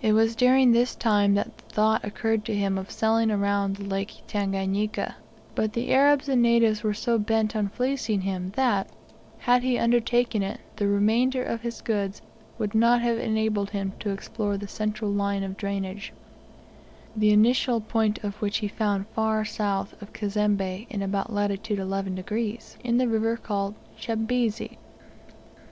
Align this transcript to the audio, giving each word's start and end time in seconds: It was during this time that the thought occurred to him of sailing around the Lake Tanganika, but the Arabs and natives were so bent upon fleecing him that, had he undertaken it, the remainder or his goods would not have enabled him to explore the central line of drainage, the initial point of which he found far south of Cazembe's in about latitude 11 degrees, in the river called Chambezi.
It 0.00 0.14
was 0.14 0.34
during 0.34 0.72
this 0.72 0.94
time 0.94 1.34
that 1.34 1.58
the 1.58 1.64
thought 1.64 2.02
occurred 2.02 2.46
to 2.46 2.54
him 2.54 2.78
of 2.78 2.90
sailing 2.90 3.30
around 3.30 3.76
the 3.76 3.84
Lake 3.84 4.22
Tanganika, 4.26 5.16
but 5.54 5.74
the 5.74 5.92
Arabs 5.92 6.30
and 6.30 6.40
natives 6.40 6.82
were 6.82 6.94
so 6.94 7.18
bent 7.18 7.50
upon 7.54 7.68
fleecing 7.68 8.22
him 8.22 8.52
that, 8.56 8.88
had 9.40 9.62
he 9.64 9.76
undertaken 9.76 10.42
it, 10.42 10.60
the 10.76 10.88
remainder 10.88 11.46
or 11.46 11.58
his 11.58 11.82
goods 11.82 12.22
would 12.56 12.74
not 12.74 13.02
have 13.02 13.18
enabled 13.18 13.68
him 13.68 13.92
to 14.00 14.08
explore 14.08 14.56
the 14.56 14.66
central 14.66 15.10
line 15.10 15.42
of 15.42 15.58
drainage, 15.58 16.14
the 17.14 17.32
initial 17.34 17.82
point 17.82 18.16
of 18.24 18.40
which 18.40 18.56
he 18.60 18.68
found 18.68 19.06
far 19.08 19.44
south 19.44 19.92
of 20.00 20.14
Cazembe's 20.14 20.86
in 20.88 21.02
about 21.02 21.30
latitude 21.30 21.78
11 21.78 22.14
degrees, 22.14 22.78
in 22.82 22.96
the 22.96 23.08
river 23.08 23.36
called 23.36 23.74
Chambezi. 24.00 24.78